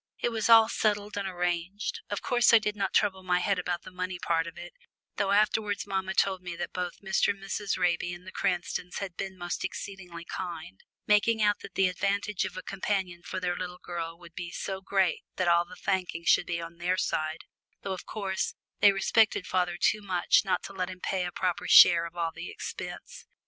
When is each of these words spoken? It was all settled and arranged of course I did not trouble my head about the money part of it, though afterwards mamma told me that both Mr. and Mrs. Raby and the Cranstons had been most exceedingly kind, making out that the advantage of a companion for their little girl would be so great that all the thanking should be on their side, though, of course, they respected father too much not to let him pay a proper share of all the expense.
It 0.17 0.29
was 0.29 0.49
all 0.49 0.67
settled 0.67 1.15
and 1.15 1.27
arranged 1.27 2.01
of 2.09 2.23
course 2.23 2.55
I 2.55 2.57
did 2.57 2.75
not 2.75 2.91
trouble 2.91 3.21
my 3.21 3.37
head 3.37 3.59
about 3.59 3.83
the 3.83 3.91
money 3.91 4.17
part 4.17 4.47
of 4.47 4.57
it, 4.57 4.73
though 5.17 5.29
afterwards 5.29 5.85
mamma 5.85 6.15
told 6.15 6.41
me 6.41 6.55
that 6.55 6.73
both 6.73 7.01
Mr. 7.05 7.27
and 7.27 7.39
Mrs. 7.39 7.77
Raby 7.77 8.11
and 8.11 8.25
the 8.25 8.31
Cranstons 8.31 8.97
had 8.97 9.15
been 9.15 9.37
most 9.37 9.63
exceedingly 9.63 10.25
kind, 10.25 10.79
making 11.05 11.43
out 11.43 11.59
that 11.59 11.75
the 11.75 11.87
advantage 11.87 12.45
of 12.45 12.57
a 12.57 12.63
companion 12.63 13.21
for 13.21 13.39
their 13.39 13.55
little 13.55 13.77
girl 13.77 14.17
would 14.17 14.33
be 14.33 14.49
so 14.49 14.81
great 14.81 15.21
that 15.35 15.47
all 15.47 15.65
the 15.65 15.75
thanking 15.75 16.23
should 16.25 16.47
be 16.47 16.59
on 16.59 16.77
their 16.77 16.97
side, 16.97 17.41
though, 17.83 17.93
of 17.93 18.07
course, 18.07 18.55
they 18.79 18.91
respected 18.91 19.45
father 19.45 19.77
too 19.79 20.01
much 20.01 20.41
not 20.43 20.63
to 20.63 20.73
let 20.73 20.89
him 20.89 20.99
pay 20.99 21.25
a 21.27 21.31
proper 21.31 21.67
share 21.67 22.05
of 22.07 22.15
all 22.15 22.31
the 22.33 22.49
expense. 22.49 23.27